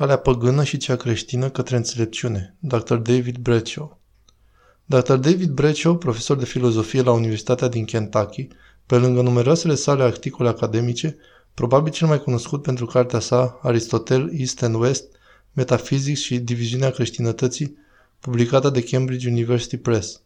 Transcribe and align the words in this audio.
Calea 0.00 0.16
păgână 0.16 0.64
și 0.64 0.76
cea 0.76 0.96
creștină 0.96 1.50
către 1.50 1.76
înțelepciune. 1.76 2.54
Dr. 2.58 2.94
David 2.94 3.36
Bradshaw 3.36 3.98
Dr. 4.84 5.12
David 5.12 5.50
Bradshaw, 5.50 5.96
profesor 5.96 6.36
de 6.36 6.44
filozofie 6.44 7.02
la 7.02 7.12
Universitatea 7.12 7.68
din 7.68 7.84
Kentucky, 7.84 8.48
pe 8.86 8.96
lângă 8.96 9.22
numeroasele 9.22 9.74
sale 9.74 10.02
articole 10.02 10.48
academice, 10.48 11.16
probabil 11.54 11.92
cel 11.92 12.06
mai 12.06 12.20
cunoscut 12.20 12.62
pentru 12.62 12.86
cartea 12.86 13.18
sa 13.18 13.58
Aristotel, 13.62 14.30
East 14.32 14.62
and 14.62 14.74
West, 14.74 15.04
Metaphysics 15.52 16.20
și 16.20 16.38
Diviziunea 16.38 16.90
creștinătății, 16.90 17.76
publicată 18.20 18.70
de 18.70 18.82
Cambridge 18.82 19.28
University 19.28 19.76
Press. 19.76 20.20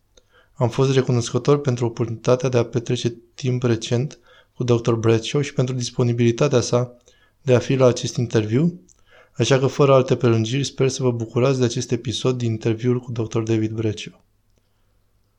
Am 0.53 0.69
fost 0.69 0.95
recunoscător 0.95 1.61
pentru 1.61 1.87
oportunitatea 1.87 2.49
de 2.49 2.59
a 2.59 2.65
petrece 2.65 3.17
timp 3.35 3.63
recent 3.63 4.19
cu 4.55 4.65
Dr. 4.65 4.93
Bradshaw 4.93 5.41
și 5.41 5.53
pentru 5.53 5.75
disponibilitatea 5.75 6.61
sa 6.61 6.97
de 7.43 7.55
a 7.55 7.59
fi 7.59 7.75
la 7.75 7.87
acest 7.87 8.17
interviu 8.17 8.79
Așa 9.37 9.59
că, 9.59 9.67
fără 9.67 9.93
alte 9.93 10.17
prelungiri, 10.17 10.65
sper 10.65 10.89
să 10.89 11.03
vă 11.03 11.11
bucurați 11.11 11.59
de 11.59 11.65
acest 11.65 11.93
episod 11.93 12.39
din 12.39 12.51
interviul 12.51 13.01
cu 13.01 13.13
Dr. 13.13 13.41
David 13.41 13.73
Breccio. 13.73 14.25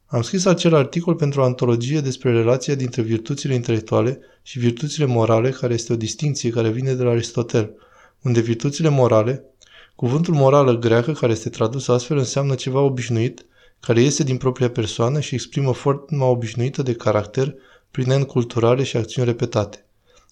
Am 0.06 0.22
scris 0.22 0.46
acel 0.46 0.76
articol 0.76 1.16
pentru 1.16 1.42
o 1.42 1.44
antologie 1.44 2.00
despre 2.00 2.32
relația 2.32 2.76
dintre 2.76 3.02
virtuțile 3.02 3.54
intelectuale 3.54 4.20
și 4.42 4.60
virtuțile 4.60 5.06
morale, 5.06 5.50
care 5.50 5.74
este 5.74 5.94
o 5.94 5.96
distinție 5.96 6.50
care 6.50 6.70
vine 6.70 6.94
de 6.94 7.04
la 7.04 7.10
Aristotel, 7.10 7.76
unde 8.22 8.42
virtuțile 8.42 8.90
morale, 8.90 9.44
cuvântul 9.96 10.34
morală 10.34 10.78
greacă 10.78 11.12
care 11.12 11.32
este 11.32 11.50
tradus 11.50 11.88
astfel 11.88 12.18
înseamnă 12.18 12.56
ceva 12.56 12.80
obișnuit, 12.80 13.46
care 13.80 14.02
iese 14.02 14.24
din 14.24 14.38
propria 14.38 14.70
persoană 14.70 15.20
și 15.20 15.34
exprimă 15.34 15.74
forma 15.74 16.26
obișnuită 16.26 16.82
de 16.82 16.94
caracter 16.94 17.56
prin 17.92 18.24
culturale 18.24 18.84
și 18.84 18.98
acțiuni 18.98 19.28
repetate. 19.28 19.85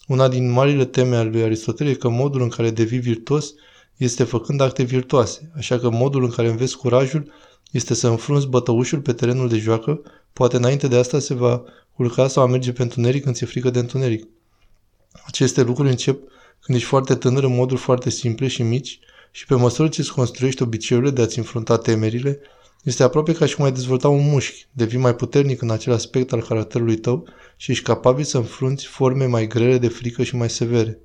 Una 0.07 0.27
din 0.27 0.51
marile 0.51 0.85
teme 0.85 1.15
ale 1.15 1.29
lui 1.29 1.43
Aristotel 1.43 1.87
e 1.87 1.93
că 1.93 2.09
modul 2.09 2.41
în 2.41 2.49
care 2.49 2.69
devii 2.69 2.99
virtuos 2.99 3.53
este 3.97 4.23
făcând 4.23 4.61
acte 4.61 4.83
virtuoase, 4.83 5.51
așa 5.55 5.79
că 5.79 5.89
modul 5.89 6.23
în 6.23 6.29
care 6.29 6.49
înveți 6.49 6.77
curajul 6.77 7.31
este 7.71 7.93
să 7.93 8.07
înfrunzi 8.07 8.47
bătăușul 8.47 9.01
pe 9.01 9.13
terenul 9.13 9.49
de 9.49 9.57
joacă, 9.57 10.01
poate 10.33 10.55
înainte 10.55 10.87
de 10.87 10.97
asta 10.97 11.19
se 11.19 11.33
va 11.33 11.63
culca 11.95 12.27
sau 12.27 12.43
a 12.43 12.47
merge 12.47 12.71
pe 12.71 12.81
întuneric 12.81 13.23
când 13.23 13.35
ți-e 13.35 13.45
frică 13.45 13.69
de 13.69 13.79
întuneric. 13.79 14.27
Aceste 15.25 15.61
lucruri 15.61 15.89
încep 15.89 16.19
când 16.59 16.77
ești 16.77 16.89
foarte 16.89 17.15
tânăr 17.15 17.43
în 17.43 17.55
moduri 17.55 17.81
foarte 17.81 18.09
simple 18.09 18.47
și 18.47 18.63
mici 18.63 18.99
și 19.31 19.45
pe 19.45 19.55
măsură 19.55 19.87
ce 19.87 20.01
îți 20.01 20.13
construiești 20.13 20.61
obiceiurile 20.61 21.11
de 21.11 21.21
a-ți 21.21 21.37
înfrunta 21.37 21.77
temerile, 21.77 22.39
este 22.83 23.03
aproape 23.03 23.33
ca 23.33 23.45
și 23.45 23.55
cum 23.55 23.65
ai 23.65 23.71
dezvolta 23.71 24.07
un 24.07 24.29
mușchi, 24.29 24.65
devii 24.71 24.99
mai 24.99 25.15
puternic 25.15 25.61
în 25.61 25.69
acel 25.69 25.93
aspect 25.93 26.33
al 26.33 26.41
caracterului 26.41 26.97
tău 26.97 27.27
și 27.57 27.71
ești 27.71 27.83
capabil 27.83 28.23
să 28.23 28.37
înfrunți 28.37 28.85
forme 28.85 29.25
mai 29.25 29.47
grele 29.47 29.77
de 29.77 29.87
frică 29.87 30.23
și 30.23 30.35
mai 30.35 30.49
severe. 30.49 30.99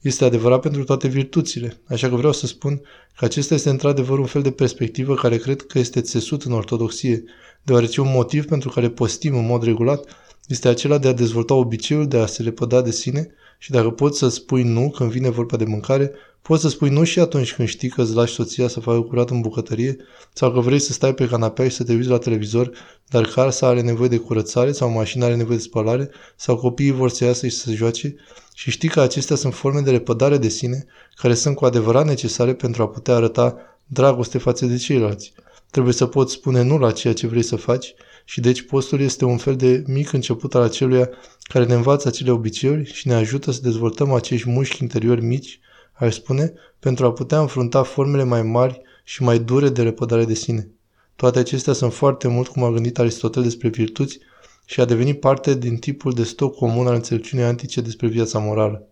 Este 0.00 0.24
adevărat 0.24 0.60
pentru 0.60 0.84
toate 0.84 1.08
virtuțile, 1.08 1.80
așa 1.88 2.08
că 2.08 2.14
vreau 2.14 2.32
să 2.32 2.46
spun 2.46 2.80
că 3.16 3.24
acesta 3.24 3.54
este 3.54 3.70
într-adevăr 3.70 4.18
un 4.18 4.26
fel 4.26 4.42
de 4.42 4.50
perspectivă 4.50 5.14
care 5.14 5.36
cred 5.36 5.62
că 5.62 5.78
este 5.78 6.00
țesut 6.00 6.42
în 6.42 6.52
ortodoxie, 6.52 7.24
deoarece 7.62 8.00
un 8.00 8.10
motiv 8.10 8.44
pentru 8.44 8.68
care 8.68 8.90
postim 8.90 9.36
în 9.36 9.46
mod 9.46 9.62
regulat 9.62 10.04
este 10.46 10.68
acela 10.68 10.98
de 10.98 11.08
a 11.08 11.12
dezvolta 11.12 11.54
obiceiul 11.54 12.08
de 12.08 12.18
a 12.18 12.26
se 12.26 12.42
lepăda 12.42 12.82
de 12.82 12.90
sine 12.90 13.28
și 13.58 13.70
dacă 13.70 13.90
poți 13.90 14.18
să 14.18 14.28
spui 14.28 14.62
nu 14.62 14.90
când 14.90 15.10
vine 15.10 15.30
vorba 15.30 15.56
de 15.56 15.64
mâncare, 15.64 16.12
Poți 16.46 16.62
să 16.62 16.68
spui 16.68 16.90
nu 16.90 17.04
și 17.04 17.20
atunci 17.20 17.54
când 17.54 17.68
știi 17.68 17.88
că 17.88 18.02
îți 18.02 18.14
lași 18.14 18.34
soția 18.34 18.68
să 18.68 18.80
facă 18.80 19.00
curat 19.00 19.30
în 19.30 19.40
bucătărie 19.40 19.96
sau 20.32 20.52
că 20.52 20.60
vrei 20.60 20.78
să 20.78 20.92
stai 20.92 21.14
pe 21.14 21.28
canapea 21.28 21.68
și 21.68 21.74
să 21.74 21.84
te 21.84 21.92
uiți 21.92 22.08
la 22.08 22.18
televizor, 22.18 22.70
dar 23.08 23.24
casa 23.26 23.66
are 23.66 23.80
nevoie 23.80 24.08
de 24.08 24.16
curățare 24.16 24.72
sau 24.72 24.90
mașina 24.90 25.26
are 25.26 25.36
nevoie 25.36 25.56
de 25.56 25.62
spălare 25.62 26.10
sau 26.36 26.56
copiii 26.56 26.90
vor 26.90 27.10
să 27.10 27.24
iasă 27.24 27.46
și 27.46 27.56
să 27.56 27.68
se 27.68 27.74
joace 27.74 28.16
și 28.54 28.70
știi 28.70 28.88
că 28.88 29.00
acestea 29.00 29.36
sunt 29.36 29.54
forme 29.54 29.80
de 29.80 29.90
repădare 29.90 30.38
de 30.38 30.48
sine 30.48 30.86
care 31.14 31.34
sunt 31.34 31.56
cu 31.56 31.64
adevărat 31.64 32.06
necesare 32.06 32.54
pentru 32.54 32.82
a 32.82 32.88
putea 32.88 33.14
arăta 33.14 33.56
dragoste 33.86 34.38
față 34.38 34.66
de 34.66 34.76
ceilalți. 34.76 35.32
Trebuie 35.70 35.92
să 35.92 36.06
poți 36.06 36.32
spune 36.32 36.62
nu 36.62 36.78
la 36.78 36.92
ceea 36.92 37.14
ce 37.14 37.26
vrei 37.26 37.42
să 37.42 37.56
faci 37.56 37.94
și 38.28 38.40
deci 38.40 38.62
postul 38.62 39.00
este 39.00 39.24
un 39.24 39.36
fel 39.36 39.56
de 39.56 39.84
mic 39.86 40.12
început 40.12 40.54
al 40.54 40.62
aceluia 40.62 41.08
care 41.42 41.64
ne 41.64 41.74
învață 41.74 42.08
acele 42.08 42.30
obiceiuri 42.30 42.92
și 42.92 43.06
ne 43.06 43.14
ajută 43.14 43.50
să 43.50 43.60
dezvoltăm 43.62 44.12
acești 44.12 44.50
mușchi 44.50 44.82
interiori 44.82 45.24
mici 45.24 45.60
aș 45.92 46.14
spune, 46.14 46.52
pentru 46.78 47.06
a 47.06 47.12
putea 47.12 47.40
înfrunta 47.40 47.82
formele 47.82 48.22
mai 48.22 48.42
mari 48.42 48.80
și 49.04 49.22
mai 49.22 49.38
dure 49.38 49.68
de 49.68 49.82
repădare 49.82 50.24
de 50.24 50.34
sine. 50.34 50.68
Toate 51.16 51.38
acestea 51.38 51.72
sunt 51.72 51.92
foarte 51.92 52.28
mult 52.28 52.48
cum 52.48 52.64
a 52.64 52.70
gândit 52.70 52.98
Aristotel 52.98 53.42
despre 53.42 53.68
virtuți 53.68 54.18
și 54.64 54.80
a 54.80 54.84
devenit 54.84 55.20
parte 55.20 55.54
din 55.54 55.76
tipul 55.76 56.12
de 56.12 56.22
stoc 56.22 56.54
comun 56.54 56.86
al 56.86 56.94
înțelepciunii 56.94 57.44
antice 57.44 57.80
despre 57.80 58.06
viața 58.06 58.38
morală. 58.38 58.88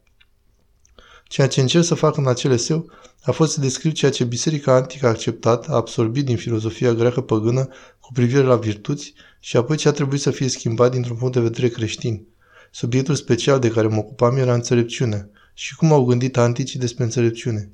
Ceea 1.28 1.48
ce 1.48 1.60
încerc 1.60 1.84
să 1.84 1.94
fac 1.94 2.16
în 2.16 2.26
acel 2.26 2.52
eseu 2.52 2.90
a 3.22 3.32
fost 3.32 3.52
să 3.52 3.60
descriu 3.60 3.90
ceea 3.90 4.10
ce 4.10 4.24
biserica 4.24 4.74
antică 4.74 5.06
a 5.06 5.08
acceptat, 5.08 5.68
a 5.68 5.74
absorbit 5.74 6.24
din 6.24 6.36
filozofia 6.36 6.92
greacă 6.92 7.20
păgână 7.20 7.68
cu 8.04 8.12
privire 8.12 8.42
la 8.42 8.56
virtuți 8.56 9.14
și 9.40 9.56
apoi 9.56 9.76
ce 9.76 9.88
a 9.88 9.92
trebuit 9.92 10.20
să 10.20 10.30
fie 10.30 10.48
schimbat 10.48 10.90
dintr-un 10.90 11.16
punct 11.16 11.34
de 11.34 11.40
vedere 11.40 11.68
creștin. 11.68 12.26
Subiectul 12.70 13.14
special 13.14 13.58
de 13.58 13.68
care 13.68 13.86
mă 13.86 13.96
ocupam 13.96 14.36
era 14.36 14.54
înțelepciunea, 14.54 15.28
și 15.54 15.76
cum 15.76 15.92
au 15.92 16.04
gândit 16.04 16.36
anticii 16.36 16.78
despre 16.78 17.04
înțelepciune. 17.04 17.70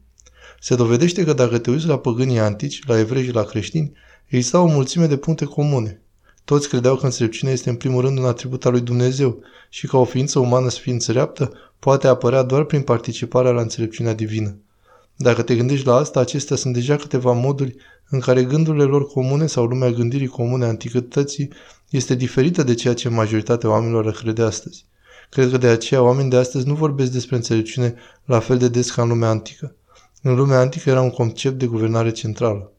Se 0.61 0.75
dovedește 0.75 1.25
că 1.25 1.33
dacă 1.33 1.59
te 1.59 1.71
uiți 1.71 1.87
la 1.87 1.99
păgânii 1.99 2.39
antici, 2.39 2.87
la 2.87 2.99
evrei 2.99 3.25
și 3.25 3.33
la 3.33 3.45
creștini, 3.45 3.93
exista 4.27 4.61
o 4.61 4.67
mulțime 4.67 5.07
de 5.07 5.17
puncte 5.17 5.45
comune. 5.45 6.03
Toți 6.45 6.69
credeau 6.69 6.97
că 6.97 7.05
înțelepciunea 7.05 7.55
este 7.55 7.71
în 7.71 7.77
primul 7.77 8.01
rând 8.01 8.19
un 8.19 8.25
atribut 8.25 8.65
al 8.65 8.73
lui 8.73 8.81
Dumnezeu 8.81 9.39
și 9.69 9.87
că 9.87 9.97
o 9.97 10.05
ființă 10.05 10.39
umană 10.39 10.69
să 10.69 10.79
fie 10.79 10.93
înțeleaptă 10.93 11.53
poate 11.79 12.07
apărea 12.07 12.43
doar 12.43 12.65
prin 12.65 12.83
participarea 12.83 13.51
la 13.51 13.61
înțelepciunea 13.61 14.15
divină. 14.15 14.57
Dacă 15.17 15.43
te 15.43 15.57
gândești 15.57 15.87
la 15.87 15.95
asta, 15.95 16.21
acestea 16.21 16.57
sunt 16.57 16.75
deja 16.75 16.97
câteva 16.97 17.33
moduri 17.33 17.77
în 18.11 18.21
care 18.21 18.45
gândurile 18.45 18.85
lor 18.85 19.07
comune 19.07 19.47
sau 19.47 19.65
lumea 19.65 19.91
gândirii 19.91 20.27
comune 20.27 20.65
a 20.65 20.69
antichității 20.69 21.51
este 21.91 22.15
diferită 22.15 22.63
de 22.63 22.75
ceea 22.75 22.95
ce 22.95 23.09
majoritatea 23.09 23.71
oamenilor 23.71 24.13
crede 24.13 24.43
astăzi. 24.43 24.87
Cred 25.31 25.51
că 25.51 25.59
de 25.59 25.67
aceea 25.67 26.03
oamenii 26.03 26.31
de 26.31 26.37
astăzi 26.37 26.67
nu 26.67 26.75
vorbesc 26.75 27.11
despre 27.11 27.37
înțelepciune 27.37 27.95
la 28.25 28.39
fel 28.39 28.59
de 28.59 28.69
des 28.69 28.91
ca 28.91 29.03
în 29.03 29.09
lumea 29.09 29.29
antică. 29.29 29.75
În 30.23 30.35
lumea 30.35 30.59
antică 30.59 30.91
era 30.91 31.01
un 31.01 31.11
concept 31.11 31.59
de 31.59 31.67
guvernare 31.67 32.11
centrală. 32.11 32.73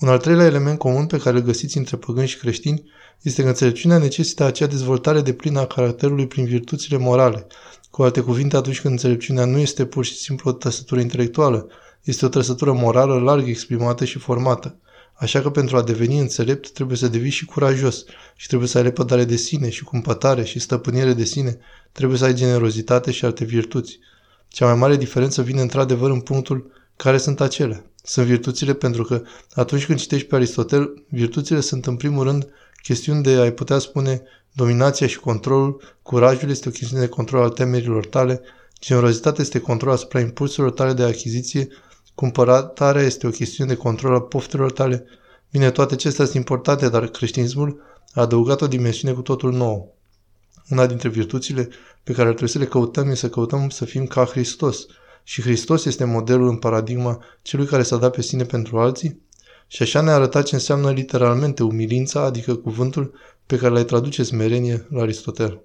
Un 0.00 0.08
al 0.08 0.18
treilea 0.18 0.46
element 0.46 0.78
comun 0.78 1.06
pe 1.06 1.18
care 1.18 1.36
îl 1.36 1.42
găsiți 1.42 1.78
între 1.78 1.96
păgâni 1.96 2.26
și 2.26 2.38
creștini 2.38 2.82
este 3.22 3.42
că 3.42 3.48
înțelepciunea 3.48 3.98
necesită 3.98 4.44
acea 4.44 4.66
dezvoltare 4.66 5.20
de 5.20 5.32
plină 5.32 5.60
a 5.60 5.66
caracterului 5.66 6.26
prin 6.26 6.44
virtuțile 6.44 6.96
morale. 6.96 7.46
Cu 7.90 8.02
alte 8.02 8.20
cuvinte, 8.20 8.56
atunci 8.56 8.80
când 8.80 8.92
înțelepciunea 8.92 9.44
nu 9.44 9.58
este 9.58 9.84
pur 9.84 10.04
și 10.04 10.14
simplu 10.14 10.50
o 10.50 10.52
trăsătură 10.52 11.00
intelectuală, 11.00 11.68
este 12.02 12.24
o 12.24 12.28
trăsătură 12.28 12.72
morală 12.72 13.18
larg 13.18 13.48
exprimată 13.48 14.04
și 14.04 14.18
formată. 14.18 14.76
Așa 15.14 15.40
că 15.40 15.50
pentru 15.50 15.76
a 15.76 15.82
deveni 15.82 16.18
înțelept 16.18 16.70
trebuie 16.70 16.96
să 16.96 17.08
devii 17.08 17.30
și 17.30 17.44
curajos 17.44 18.04
și 18.36 18.46
trebuie 18.46 18.68
să 18.68 18.76
ai 18.78 18.84
repădare 18.84 19.24
de 19.24 19.36
sine 19.36 19.68
și 19.68 19.84
cumpătare 19.84 20.44
și 20.44 20.58
stăpânire 20.58 21.12
de 21.12 21.24
sine, 21.24 21.58
trebuie 21.92 22.18
să 22.18 22.24
ai 22.24 22.34
generozitate 22.34 23.10
și 23.10 23.24
alte 23.24 23.44
virtuți. 23.44 23.98
Cea 24.48 24.66
mai 24.66 24.74
mare 24.74 24.96
diferență 24.96 25.42
vine 25.42 25.60
într-adevăr 25.60 26.10
în 26.10 26.20
punctul 26.20 26.70
care 26.96 27.18
sunt 27.18 27.40
acelea. 27.40 27.84
Sunt 28.02 28.26
virtuțile 28.26 28.74
pentru 28.74 29.02
că 29.02 29.22
atunci 29.54 29.86
când 29.86 29.98
citești 29.98 30.26
pe 30.26 30.34
Aristotel, 30.34 31.04
virtuțile 31.08 31.60
sunt 31.60 31.86
în 31.86 31.96
primul 31.96 32.24
rând 32.24 32.48
chestiuni 32.82 33.22
de, 33.22 33.30
ai 33.30 33.52
putea 33.52 33.78
spune, 33.78 34.22
dominația 34.52 35.06
și 35.06 35.20
controlul, 35.20 35.80
curajul 36.02 36.50
este 36.50 36.68
o 36.68 36.72
chestiune 36.72 37.02
de 37.02 37.08
control 37.08 37.42
al 37.42 37.48
temerilor 37.50 38.06
tale, 38.06 38.40
generozitatea 38.80 39.42
este 39.42 39.58
control 39.60 39.92
asupra 39.92 40.20
impulsurilor 40.20 40.70
tale 40.70 40.92
de 40.92 41.02
achiziție, 41.02 41.68
Cumpăratarea 42.20 43.02
este 43.02 43.26
o 43.26 43.30
chestiune 43.30 43.70
de 43.72 43.76
control 43.76 44.14
al 44.14 44.20
poftelor 44.20 44.72
tale. 44.72 45.04
Bine, 45.50 45.70
toate 45.70 45.94
acestea 45.94 46.24
sunt 46.24 46.36
importante, 46.36 46.88
dar 46.88 47.06
creștinismul 47.06 47.80
a 48.12 48.20
adăugat 48.20 48.60
o 48.60 48.66
dimensiune 48.66 49.14
cu 49.14 49.20
totul 49.20 49.52
nouă. 49.52 49.86
Una 50.70 50.86
dintre 50.86 51.08
virtuțile 51.08 51.68
pe 52.02 52.12
care 52.12 52.28
ar 52.28 52.34
trebui 52.34 52.52
să 52.52 52.58
le 52.58 52.64
căutăm 52.66 53.06
este 53.06 53.16
să 53.26 53.28
căutăm 53.28 53.68
să 53.68 53.84
fim 53.84 54.06
ca 54.06 54.24
Hristos. 54.24 54.86
Și 55.24 55.42
Hristos 55.42 55.84
este 55.84 56.04
modelul 56.04 56.48
în 56.48 56.56
paradigma 56.56 57.24
celui 57.42 57.66
care 57.66 57.82
s-a 57.82 57.96
dat 57.96 58.14
pe 58.14 58.22
sine 58.22 58.44
pentru 58.44 58.78
alții. 58.78 59.20
Și 59.66 59.82
așa 59.82 60.00
ne-a 60.00 60.14
arătat 60.14 60.44
ce 60.44 60.54
înseamnă 60.54 60.90
literalmente 60.90 61.62
umilința, 61.62 62.20
adică 62.20 62.54
cuvântul 62.54 63.14
pe 63.46 63.56
care 63.56 63.72
l-ai 63.72 63.84
traduce 63.84 64.22
smerenie 64.22 64.86
la 64.90 65.00
Aristotel. 65.02 65.60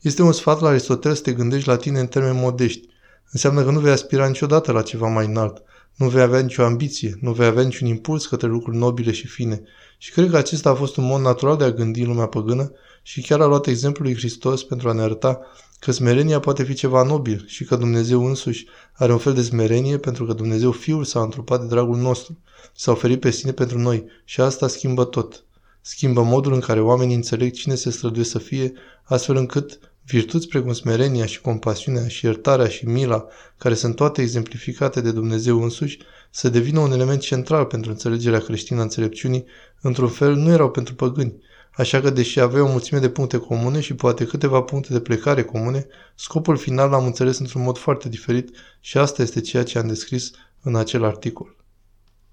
Este 0.00 0.22
un 0.22 0.32
sfat 0.32 0.60
la 0.60 0.68
Aristotel 0.68 1.14
să 1.14 1.22
te 1.22 1.32
gândești 1.32 1.68
la 1.68 1.76
tine 1.76 2.00
în 2.00 2.06
termeni 2.06 2.38
modești, 2.38 2.88
Înseamnă 3.30 3.64
că 3.64 3.70
nu 3.70 3.80
vei 3.80 3.92
aspira 3.92 4.26
niciodată 4.26 4.72
la 4.72 4.82
ceva 4.82 5.06
mai 5.06 5.26
înalt, 5.26 5.62
nu 5.96 6.08
vei 6.08 6.22
avea 6.22 6.40
nicio 6.40 6.62
ambiție, 6.62 7.18
nu 7.20 7.32
vei 7.32 7.46
avea 7.46 7.62
niciun 7.62 7.86
impuls 7.86 8.26
către 8.26 8.48
lucruri 8.48 8.76
nobile 8.76 9.12
și 9.12 9.26
fine. 9.26 9.62
Și 9.98 10.12
cred 10.12 10.30
că 10.30 10.36
acesta 10.36 10.70
a 10.70 10.74
fost 10.74 10.96
un 10.96 11.04
mod 11.04 11.20
natural 11.20 11.56
de 11.56 11.64
a 11.64 11.70
gândi 11.70 12.00
în 12.00 12.08
lumea 12.08 12.26
păgână 12.26 12.72
și 13.02 13.20
chiar 13.20 13.40
a 13.40 13.46
luat 13.46 13.66
exemplul 13.66 14.06
lui 14.06 14.16
Hristos 14.16 14.64
pentru 14.64 14.88
a 14.88 14.92
ne 14.92 15.02
arăta 15.02 15.40
că 15.78 15.92
smerenia 15.92 16.40
poate 16.40 16.62
fi 16.62 16.74
ceva 16.74 17.02
nobil 17.02 17.44
și 17.46 17.64
că 17.64 17.76
Dumnezeu 17.76 18.26
însuși 18.26 18.66
are 18.92 19.12
un 19.12 19.18
fel 19.18 19.34
de 19.34 19.42
smerenie 19.42 19.98
pentru 19.98 20.24
că 20.24 20.32
Dumnezeu 20.32 20.70
Fiul 20.70 21.04
s-a 21.04 21.20
întrupat 21.20 21.60
de 21.60 21.66
dragul 21.66 21.96
nostru, 21.96 22.38
s-a 22.74 22.90
oferit 22.90 23.20
pe 23.20 23.30
sine 23.30 23.52
pentru 23.52 23.78
noi 23.78 24.04
și 24.24 24.40
asta 24.40 24.68
schimbă 24.68 25.04
tot. 25.04 25.44
Schimbă 25.80 26.22
modul 26.22 26.52
în 26.52 26.60
care 26.60 26.80
oamenii 26.80 27.14
înțeleg 27.14 27.52
cine 27.52 27.74
se 27.74 27.90
străduie 27.90 28.24
să 28.24 28.38
fie, 28.38 28.72
astfel 29.04 29.36
încât 29.36 29.78
Virtuți 30.10 30.48
precum 30.48 30.72
smerenia 30.72 31.26
și 31.26 31.40
compasiunea 31.40 32.08
și 32.08 32.24
iertarea 32.24 32.68
și 32.68 32.86
mila, 32.86 33.26
care 33.58 33.74
sunt 33.74 33.96
toate 33.96 34.22
exemplificate 34.22 35.00
de 35.00 35.12
Dumnezeu 35.12 35.62
însuși, 35.62 35.98
să 36.30 36.48
devină 36.48 36.80
un 36.80 36.92
element 36.92 37.20
central 37.20 37.64
pentru 37.64 37.90
înțelegerea 37.90 38.40
creștină 38.40 38.80
a 38.80 38.82
înțelepciunii, 38.82 39.44
într-un 39.80 40.08
fel 40.08 40.34
nu 40.34 40.50
erau 40.50 40.70
pentru 40.70 40.94
păgâni, 40.94 41.34
Așa 41.70 42.00
că, 42.00 42.10
deși 42.10 42.40
aveau 42.40 42.66
o 42.66 42.70
mulțime 42.70 43.00
de 43.00 43.08
puncte 43.08 43.36
comune 43.36 43.80
și 43.80 43.94
poate 43.94 44.24
câteva 44.24 44.62
puncte 44.62 44.92
de 44.92 45.00
plecare 45.00 45.42
comune, 45.42 45.86
scopul 46.14 46.56
final 46.56 46.90
l-am 46.90 47.04
înțeles 47.04 47.38
într-un 47.38 47.62
mod 47.62 47.78
foarte 47.78 48.08
diferit 48.08 48.56
și 48.80 48.98
asta 48.98 49.22
este 49.22 49.40
ceea 49.40 49.62
ce 49.62 49.78
am 49.78 49.86
descris 49.86 50.30
în 50.62 50.76
acel 50.76 51.04
articol. 51.04 51.59